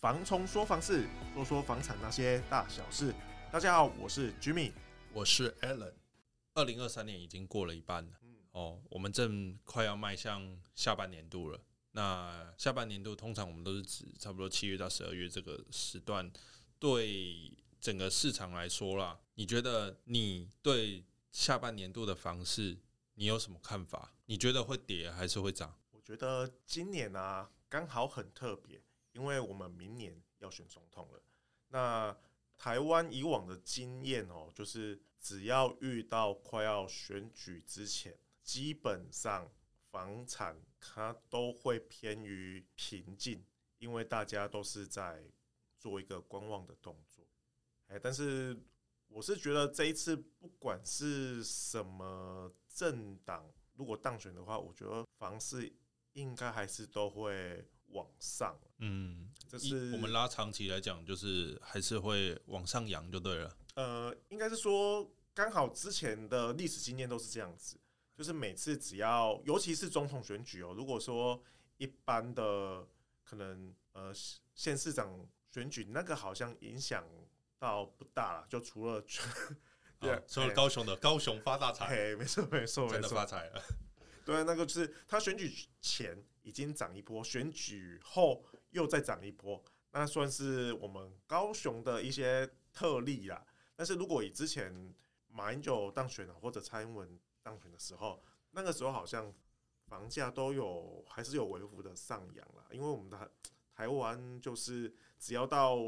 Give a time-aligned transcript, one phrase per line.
[0.00, 3.14] 房冲说房事，说说房产那些大小事。
[3.52, 4.72] 大家好，我是 Jimmy，
[5.12, 5.92] 我是 Alan。
[6.54, 11.60] 二零二三年已经过了一半了，嗯，哦，我们正快要迈向下半年度了。
[11.90, 16.32] 那下半年度通常我们都是指差不多七月到十二月这个时段。
[16.78, 22.74] 对整个市场来说啦，你觉得你对下半年度的房市
[23.16, 24.14] 你有什么看法？
[24.24, 25.78] 你觉得会跌还是会涨？
[25.90, 28.80] 我觉得今年啊，刚好很特别。
[29.12, 31.20] 因为我们明年要选总统了，
[31.68, 32.16] 那
[32.56, 39.50] 台湾以往的经验哦，就是只要遇到快要选举之前，基本上
[39.90, 43.44] 房产它都会偏于平静，
[43.78, 45.24] 因为大家都是在
[45.76, 47.24] 做一个观望的动作。
[47.88, 48.56] 哎，但是
[49.08, 55.72] 我是觉得这一次不管是什么政党，如果当选的话，我觉得房市
[56.12, 57.66] 应该还是都会。
[57.92, 63.56] 往上，嗯，这是我们拉长期来讲，就是还是会往上扬就对了。
[63.74, 67.78] 呃，应该是说，刚好之前的历史经验都是这样子，
[68.16, 71.42] 就是每次只要，尤其是总统选举哦，如果说
[71.78, 72.86] 一般的
[73.24, 74.12] 可能呃
[74.54, 77.04] 县市长选举，那个好像影响
[77.58, 79.02] 到不大了，就除了
[79.98, 83.62] 对，除了高雄的高雄发大财，没错没错，真的发财了。
[84.24, 93.46] 对，那个就是他选举前已经涨一波，选举后又再涨一波，那算是我们高雄的一些特例啦。
[93.74, 94.94] 但是如果以之前
[95.28, 99.34] 马英九当选了，或者蔡英文当选的时候，那个时候好像
[99.86, 102.66] 房价都有还是有微幅的上扬啦。
[102.70, 103.32] 因为我们的
[103.74, 105.78] 台湾就是只要到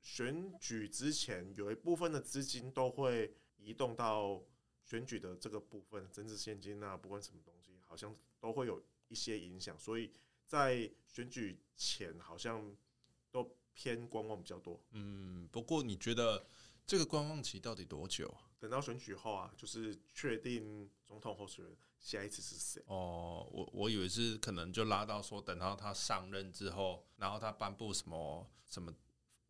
[0.00, 4.42] 选举之前，有一部分的资金都会移动到。
[4.88, 10.10] 选举的这个部分，政治现金啊，不管什么东西，好像都会有一些影响，所以
[10.46, 12.76] 在选举前好像
[13.30, 14.80] 都偏观望比较多。
[14.92, 16.46] 嗯，不过你觉得
[16.86, 18.34] 这个观望期到底多久？
[18.58, 22.82] 等到选举后啊，就是确定总统候选人下一次是谁？
[22.86, 28.92] 哦，我我以为是可能就拉到说，等到他上任之后，然后他颁布什么什么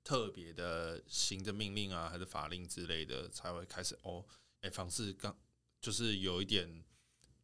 [0.04, 4.24] 特别的行政命令啊，还是法令之类的，才会开始哦。
[4.60, 5.34] 哎，房市刚
[5.80, 6.84] 就是有一点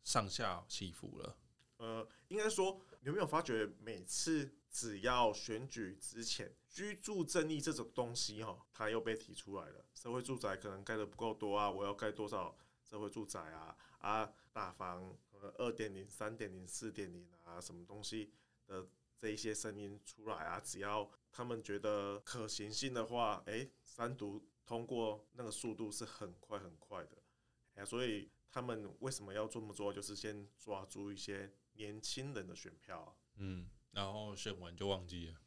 [0.03, 1.39] 上下起伏了。
[1.77, 9.85] 呃，应该说，你有没有发觉，每次只要选举之前，居住正义这种东西哈，它又被提出来了。
[9.95, 13.77] 社会住宅可能盖得不够多啊，我要盖多少社会住宅啊？
[13.99, 18.33] 啊，大房呃二点零、三点零、四点零啊，什么东西
[18.67, 18.87] 的
[19.19, 20.61] 这一些声音出来啊？
[20.61, 24.45] 只要他们觉得可行性的话，哎，三读。
[24.67, 27.23] 通过那个速度是很快很快的，
[27.75, 29.93] 哎，所以他们为什么要这么做？
[29.93, 33.15] 就是先抓住一些年轻人的选票啊。
[33.37, 35.41] 嗯，然后选完就忘记了。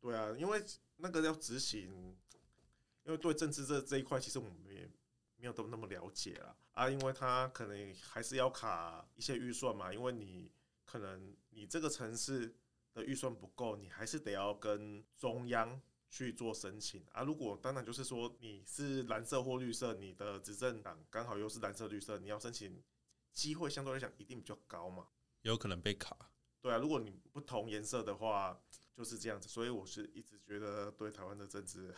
[0.00, 0.64] 对啊，因为
[0.96, 2.16] 那个要执行，
[3.04, 4.88] 因为对政治这这一块，其实我们也
[5.36, 6.88] 没有都那么了解了啊。
[6.88, 10.50] 因为他可能还是要卡一些预算嘛，因为你
[10.84, 12.54] 可能你这个城市
[12.92, 15.80] 的预算不够，你还是得要跟中央。
[16.12, 17.22] 去做申请啊！
[17.22, 22.82] 如果当然就是说你是蓝色或绿色，你的执政党刚好又是蓝色绿色，你要申请
[23.32, 25.06] 机会相对来讲一定比较高嘛。
[25.42, 26.16] 有可能被卡。
[26.60, 28.60] 对啊，如果你不同颜色的话，
[28.94, 29.48] 就是这样子。
[29.48, 31.94] 所以我是一直觉得对台湾的政治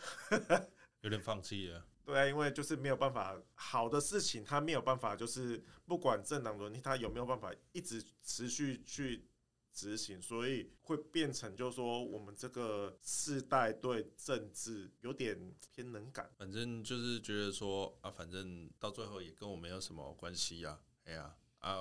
[1.01, 1.85] 有点放弃了。
[2.05, 9.27] 对啊，因为就是没有办法，好的事情他没有办法，就是不管政党轮替，他有没有办法一直持续去。
[9.75, 15.35] 执行，所以会变成就是说，我们这个世代对政治有点
[15.71, 16.29] 偏冷感。
[16.37, 20.79] 反正就是觉得说啊，反正到最后也跟我没有什么关系呀。
[21.05, 21.79] 哎呀啊，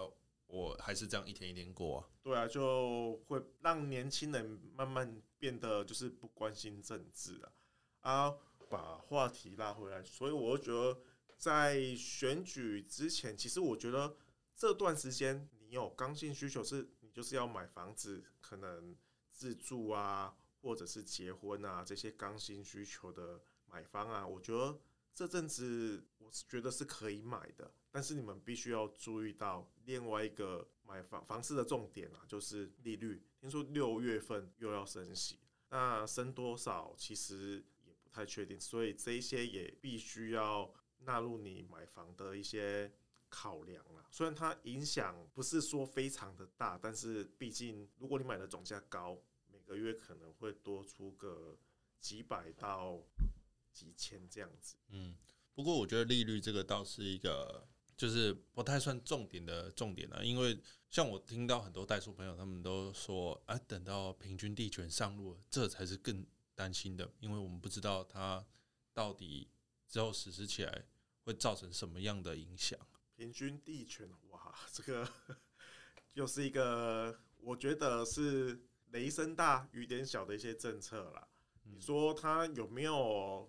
[0.52, 2.08] 我还是这样一天一天过啊。
[2.22, 7.52] 对啊，就会让年轻人慢慢变得就是不关心政治啊。
[8.02, 8.36] 啊，
[8.70, 11.00] 把话题拉回来，所以我觉得
[11.36, 14.16] 在选举之前，其实我觉得
[14.54, 17.10] 这段时间你有刚性需求是你。
[17.12, 18.96] 就是要买房子，可能
[19.30, 24.80] 自住啊，或者是结婚啊，这些刚性需求的买方啊，我觉得
[25.14, 27.70] 这阵子我是觉得是可以买的。
[27.92, 33.22] 但是你们必须要注意到另外一个买房房市的重点啊，就是利率。
[33.38, 42.92] 听说六月份又要升息，那升多少其实也不太确定，所以这一些也必须要纳入你买房的一些。
[43.34, 51.56] 考量了，虽然它影响不是说非常的大，但是毕竟如果你买的总价高，每个月可能会多出个
[51.98, 53.02] 几百到
[53.72, 54.76] 几千这样子。
[54.90, 55.16] 嗯，
[55.54, 57.66] 不过我觉得利率这个倒是一个，
[58.02, 60.60] 就是不太算重点的重点了，因为
[60.90, 68.44] 像我听到很多代数朋友他们都说，啊，等到平均地权上路，这才是更担心的，因为我们不知道它
[68.92, 69.48] 到底
[69.86, 70.84] 之后实施起来
[71.22, 72.76] 会造成什么样的影响。
[73.14, 75.08] 平均地权，哇，这个
[76.14, 81.28] 又是一个我觉得是雷声大雨点小的一些政策啦。
[81.62, 83.48] 你说它有没有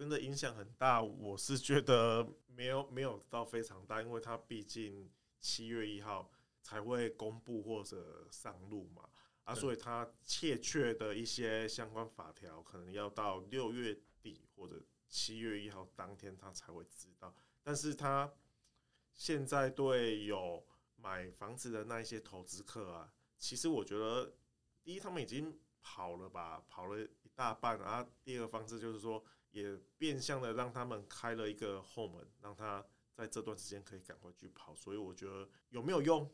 [0.00, 1.02] 真的影响很大？
[1.02, 6.30] 我是觉得没有，没有到非常大，因为它毕竟七月一号
[6.62, 9.06] 才会公布或者上路嘛，
[9.44, 17.34] 啊，所以它确切的一些相关法条可能要到六月底或者七月一号当天他才会知道。
[17.62, 18.32] 但是他
[19.12, 24.32] 现在对有买房子的那一些投资客啊，其实我觉得
[24.82, 25.60] 第一他们已经。
[25.82, 27.78] 跑了吧，跑了一大半。
[27.78, 34.74] 然后第二个方式就是说，也变相的让他们开了一个后门，让他在这段时间可以赶快去跑。
[34.74, 36.30] 所以我觉得有没有用，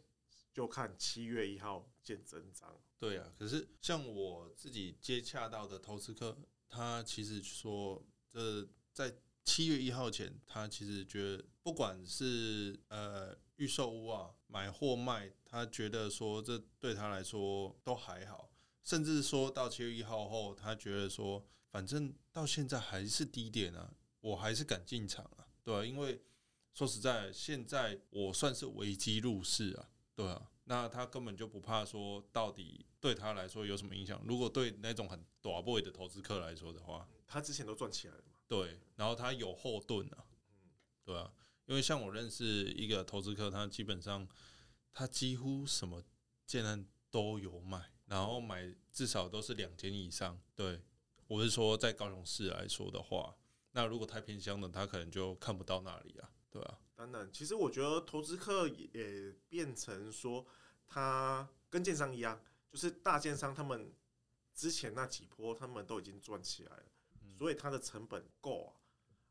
[0.53, 2.81] 就看七月一号见真章。
[2.99, 6.37] 对啊，可是像我自己接洽到的投资客，
[6.69, 9.15] 他其实说，这在
[9.45, 18.51] 七月一号前，他其实觉得不管是呃预售屋啊，买或卖，他觉得说这对他来说都还好。
[18.83, 21.45] 甚至说到七月一号后，他觉得说，
[21.77, 26.19] 反正到现在还是低点啊，我还是敢进场啊，对啊，因为
[26.73, 34.19] 说实在，现在我算是危机入市啊，对啊，那他根本就不怕说到底对他来说有什么影响。
[34.25, 40.71] 如果对那种很大 boy 的投资客来说的话，他之前都赚起来了嘛，对，然后他有后盾啊，嗯
[41.05, 41.31] 对啊，
[41.67, 44.27] 因为像我认识一个投资客，他基本上
[44.95, 46.03] 他几乎什么
[46.47, 47.93] 建案都有买。
[48.07, 50.81] 然后买至少都是两间以上，对，
[51.29, 53.37] 我是说在高雄市来说的话，
[53.73, 56.79] 那如果太偏乡的，他可能就看不到那里啊，对啊。
[56.95, 60.47] 当然，其实我觉得投资客也变成说，
[60.87, 62.41] 他跟建商一样，
[62.71, 63.93] 就是大建商他们
[64.55, 66.85] 之前那几波他们都已经赚起来了，
[67.37, 68.73] 所以他的成本够啊。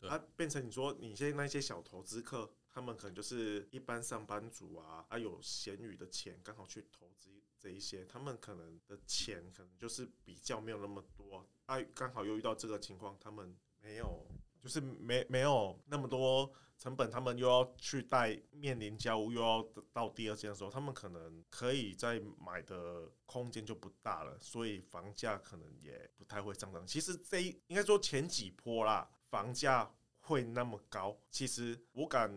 [0.08, 7.42] 他变成你说你现在那些小投资客，他们可能就是一般上班族啊，啊有闲余的钱刚好去投资。
[7.58, 14.28] 这一些，他们可能的钱可能就是比较没有那么多，啊，刚好又遇到这个情况，他们没有，
[14.62, 19.64] 就是没没有那么多成本，他们又要去贷，面临交屋，又要
[19.94, 26.86] 到第二间的时候，他们可能可以再买的空间就不大了，所以房价可能也不太会上涨。
[26.86, 29.92] 其实这应该说前几波啦，房价
[30.26, 32.30] 会那么高，其实我敢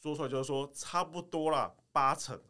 [0.00, 2.40] 说出来就是说差不多啦，八成。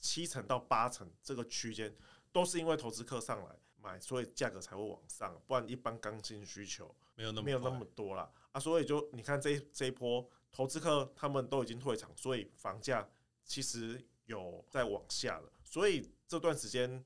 [0.00, 1.92] 七成到八成这个区间，
[2.30, 8.30] 都是因为投资客上来买，所以价格才会往上，不然一般刚性需求没有那么没有那么多啦。
[8.52, 8.60] 啊。
[8.60, 13.10] 所以就你看这一这一波投资客他们都已经退场，所以房价
[13.44, 15.52] 其实有在往下了。
[15.64, 17.04] 所以这段时间，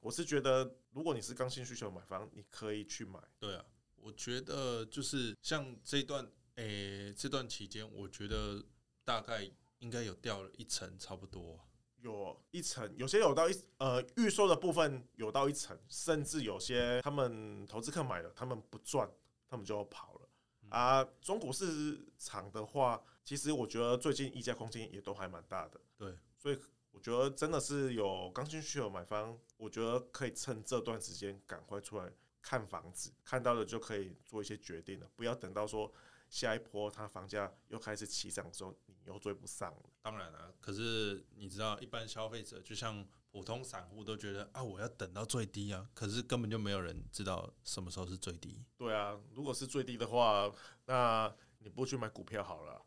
[0.00, 3.20] 我是觉得如果你是刚性需求买房，你可以去买。
[3.38, 3.62] 对啊，
[3.96, 6.26] 我觉得就是像这一段
[6.60, 8.62] 诶、欸，这段期间，我觉得
[9.02, 11.58] 大概应该有掉了一层差不多。
[11.96, 19.10] 有一层，有些有到一呃预售的部分有到一层，甚至有些他们投资客买了，他们不赚，
[19.48, 20.28] 他们就要跑了。
[20.68, 25.80] 啊，中古市场的话，其实我觉得最近溢价空间也都还蛮大的。
[25.96, 26.58] 对，所以
[26.90, 35.92] 我觉得真的是有刚性需求买方，我觉得可以趁这段时间赶快出来看房子，看到了就可以做一些决定了，不要等到说。
[36.30, 39.82] 下一波，它房价又开始起涨的时候，你又追不上了。
[40.00, 45.90] 当然了、啊，可是你知道，一般消费者就像普通散户都觉得啊，我要等到最低啊。
[45.92, 48.64] 可是根本就没有人知道什么时候是最低。
[48.76, 50.48] 对啊，如果是最低的话，
[50.86, 52.80] 那你不去买股票好了。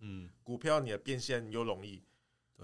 [0.00, 2.04] 嗯， 股票你的变现又容易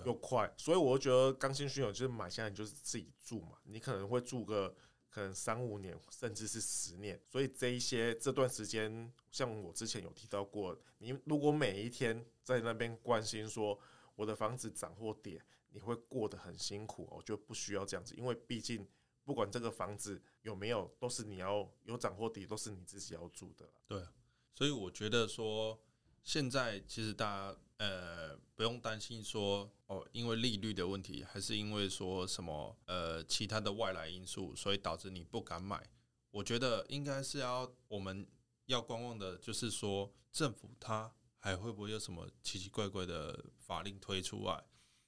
[0.04, 4.76] 又快，所以我就觉得刚性需求就是买下来你就是自己住嘛，你可能会住个。
[5.16, 13.80] 可能三五年，甚至是十年，所以这一些这段时间，像我之前有提到过，你如果每一天在那边关心说
[14.14, 17.08] 我的房子涨或跌，你会过得很辛苦。
[17.10, 18.86] 我就不需要这样子，因为毕竟
[19.24, 23.66] 不管这个房子有没有，都是你要有涨或跌，都是你自己要住的。
[23.86, 24.06] 对，
[24.52, 25.80] 所以我觉得说
[26.22, 27.58] 现在其实大家。
[27.78, 35.88] 呃，不用担心说哦，因为利率的问题，还是因为说什么呃其他的外来因素，所以导致你不敢买。
[36.30, 38.26] 我觉得应该是要我们
[38.66, 44.64] 要观望的，就是说政府它还会不会有什么奇奇怪怪的法令推出来，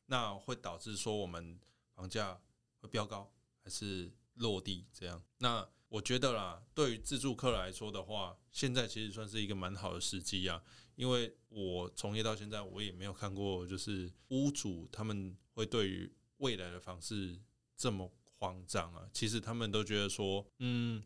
[0.06, 1.58] 那会导致说我们
[1.94, 2.40] 房价
[2.80, 3.32] 会飙高，
[3.62, 5.22] 还是落地这样？
[5.38, 10.62] 那我觉得啦，对于自住客来说的话，现在其实算是一个蛮好的时机啊。
[10.96, 17.38] 因为我从业到现在，我也没有看过，就是屋主他们会对于未来的房市
[17.76, 19.08] 这么慌张啊。
[19.12, 21.02] 其实他们都觉得说，嗯，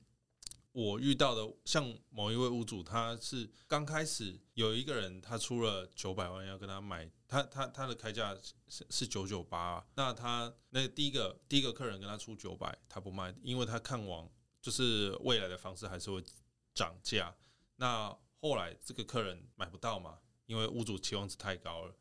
[0.72, 8.34] 我遇到的，像某一位屋主，他是刚开始有一个人，他出了九百万要跟他买，他他他的开价
[8.68, 14.26] 是是九九八，那他那第一个第一个客人跟他出九百，他不卖，因为他看往
[14.62, 16.24] 就是未来的房市还是会
[16.72, 17.36] 涨价。
[17.76, 21.94] 那后来这个客人买不到嘛，因为屋主期望值太高了，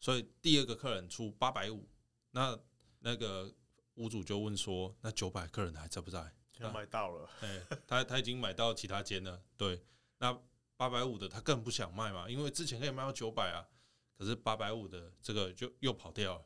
[0.00, 1.88] 所以第二个客人出八百五，
[2.30, 2.58] 那
[3.00, 3.54] 那个
[3.94, 6.32] 屋主就问说，那九百客人还在不在？
[6.58, 9.42] 他买到了，哎，他他已经买到其他间了。
[9.58, 9.84] 对，
[10.18, 10.32] 那
[10.74, 13.68] 八百五的他更不想卖嘛，因为之前可以卖到九百啊，
[14.16, 16.44] 可是八百五的这个就又跑掉了。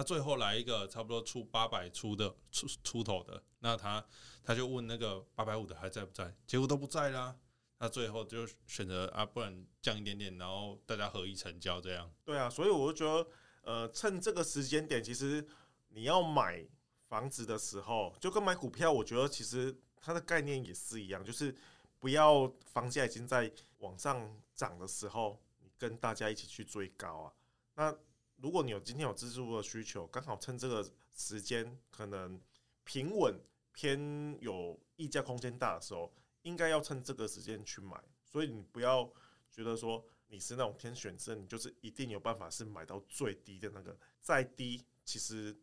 [0.00, 4.02] 那最后来一个差不多出八百出的出出头的，那他
[4.42, 6.34] 他就问那个八百五的还在不在？
[6.46, 7.36] 结果都不在啦。
[7.78, 12.10] 那最后就选择啊，不然降一点点，然后大家合意成交这样。
[12.24, 13.30] 对啊，所以我就觉得，
[13.60, 15.46] 呃，趁这个时间点，其实
[15.88, 16.66] 你要买。
[17.10, 21.52] 房子的时候，就跟买股票，我觉得其实它的概念也是一样，就是
[21.98, 27.32] 不要房价已经在往上涨的时候，你跟大家一起去追高啊。
[27.74, 27.92] 那
[28.40, 32.40] 如果你有今天有自助的需求，刚好趁这个时间可能
[32.84, 33.38] 平稳
[33.72, 38.02] 偏有溢价空间大的时候，应该要趁这个时间去买。
[38.24, 39.10] 所以你不要
[39.50, 45.56] 觉得说你是那种天选之人，你就是一定有办法是买到最低的那个，再低其实。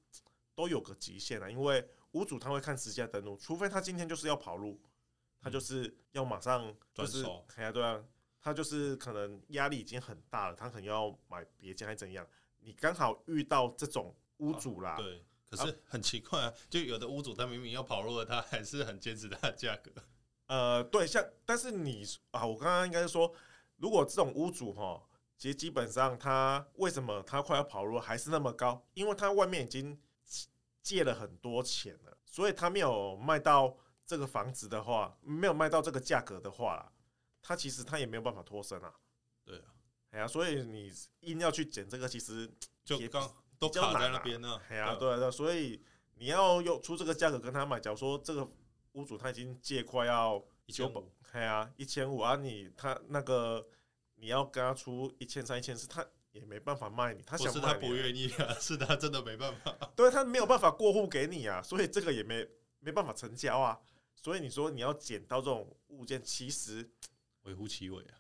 [0.58, 4.82] 都有个极限啊，因为屋主他会看时价登录，除非他今天就是要跑路，
[5.40, 7.24] 他就是要马上就是，
[7.58, 8.04] 哎呀，对啊，
[8.42, 12.28] 他就是可能压力已经很大了，他可能要买别家还怎样？
[12.68, 19.90] 你刚好遇到这种屋主啦，对，可是很奇怪啊，就有的屋主他明明要跑路了，他还是很坚持他的价格。
[20.48, 23.34] 呃，对，像但是你啊，我刚刚应该是说，
[23.78, 25.02] 如果这种屋主哈，
[25.38, 28.86] 其实基本上他为什么他快要跑路还是那么高？
[28.94, 29.98] 因为他外面已经。
[30.84, 36.94] 借了很多钱了，所以他没有卖到这个房子的话，没有卖到这个价格的话，
[37.42, 38.94] 他其实他也没有办法脱身啊。
[40.12, 42.50] 哎呀，所以你硬要去捡这个，其实
[42.84, 44.60] 就刚都卡在那边呢。
[44.70, 45.82] 哎呀，对对，所以
[46.16, 48.50] 你要用出这个价格跟他买，假如说这个
[48.94, 53.68] 屋主他已经借快要一千五，哎呀，一千五啊，你他那个
[54.16, 56.06] 你要跟他出一千三、一千四，他。
[56.34, 62.48] 也没办法卖你，他想卖你，不是他不愿意啊，是他真的没办法，对，他没有办法过户给你啊，所以这个也没
[62.80, 63.80] 没办法成交啊。
[64.14, 66.88] 所以你说你要捡到这种物件，其实
[67.44, 68.14] 微乎其微啊，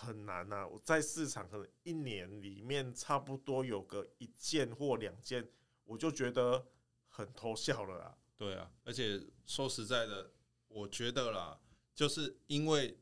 [0.00, 0.66] 很难呐。
[0.66, 5.48] 我在市场可能一年里面差不多有个一件或两件，
[5.84, 6.66] 我就觉得
[7.08, 8.18] 很偷笑了啦。
[8.36, 10.30] 对啊，而且说实在的，
[10.68, 11.58] 我觉得啦，
[11.94, 12.98] 就是因为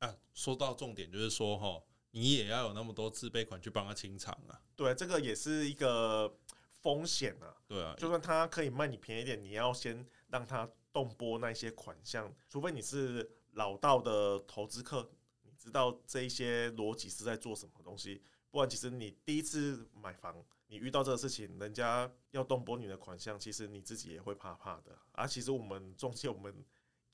[0.00, 1.82] 啊，说到重点就是说哈。
[2.16, 4.62] 你也要有那么多自备款去帮他清场啊？
[4.76, 6.32] 对，这个也是一个
[6.70, 7.56] 风险啊。
[7.66, 15.23] 对啊，就算他可以卖你便宜点，你要先让他动拨那些款项，除非你是老道的投资客，你
[15.64, 18.22] 知道这一些逻辑是在做什么东西。
[18.50, 24.96] 不然，其实你第一次买房，你遇到这个事情，人家要动拨你的款项，其实你自己也会怕怕的。
[25.12, 26.54] 而、啊、其实我们中介，我们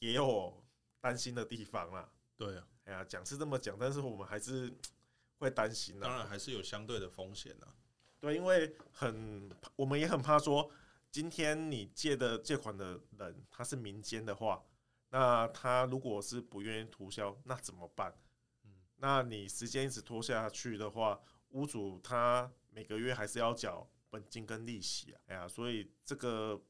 [0.01, 0.63] 也有
[1.01, 2.11] 担心的地方啦。
[2.37, 2.67] 对啊。
[2.85, 4.71] 哎呀，讲是这么讲，但是我们还是
[5.39, 6.07] 会担心的。
[6.07, 7.69] 当然还是有相对的风险的。
[8.19, 10.71] 对，因为很，我们也很怕说，
[11.11, 14.63] 今天你借的借款的人他是民间的话，
[15.09, 18.15] 那他如果是不愿意涂销，那怎么办？
[19.01, 25.21] 那你时间一直拖下去的话，屋主他每个月还是要缴本金跟利息啊。
[25.27, 26.61] 哎呀，所以这个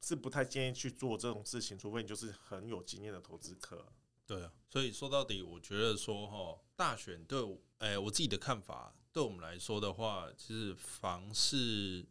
[0.00, 3.86] 是不太建议去做这种事情，除非你就是很有经验的投资客。
[4.26, 12.04] 对啊，所以说到底，我觉得说哈，大选对我，哎，我自己的看法，对我们来说的话，其实房市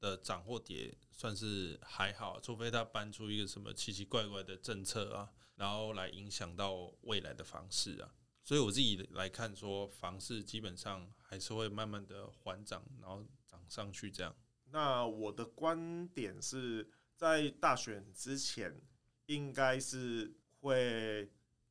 [0.00, 8.14] 的涨或跌算是还好，除非他搬出一个什么奇奇怪怪的政策啊，然后来影响到未来的房市啊。
[8.48, 14.34] 所以我自己来看，说房市基本上还是会慢慢的缓涨，然后涨上去这样。
[14.70, 18.80] 那我的观点是在大选之前，
[19.26, 21.30] 应该是会。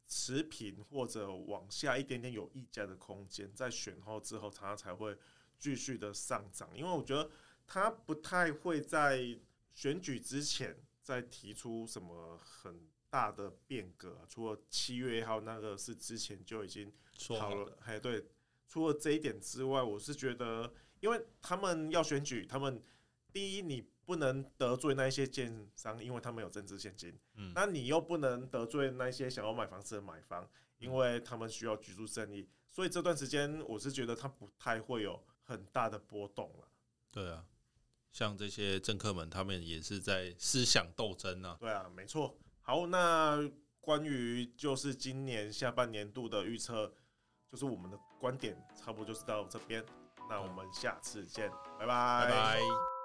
[0.09, 5.13] 持平或者往下一点点有溢价的空间，在选后之后，它才会
[5.59, 6.69] 继续的上涨。
[6.73, 7.29] 因为我觉得
[7.65, 9.37] 它不太会在
[9.73, 16.91] 选举之前再提出什么很大的变革，除了七月一号那个是之前就已经
[17.39, 17.77] 好了。
[17.85, 18.25] 哎，对，
[18.67, 22.81] 除了这一点之外，我是觉得，因为他们要选举，他们
[23.31, 23.87] 第一你。
[24.07, 27.13] 不能得罪那一些建商，因为他们有政治现金。
[27.33, 32.47] 嗯，那你又不能得罪那些想要买房子的买方，因为他们需要居住正义。
[32.69, 36.69] 所以这段时间，我是觉得他不太会有很大的波动了。
[37.11, 37.45] 对啊，
[38.13, 41.57] 像这些政客们，他们也是在思想斗争啊。
[41.59, 42.39] 对啊，没错。
[42.67, 46.93] 好，那关于就是今年下半年度的预测，
[47.49, 49.81] 就是我们的观点差不多就是到这边。
[50.29, 52.25] 那我们下次见，拜拜。
[52.25, 52.96] 拜拜。